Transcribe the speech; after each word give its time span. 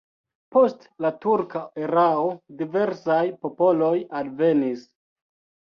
Post 0.55 0.87
la 1.05 1.11
turka 1.25 1.61
erao 1.83 2.33
diversaj 2.63 3.21
popoloj 3.45 3.95
alvenis. 4.23 4.87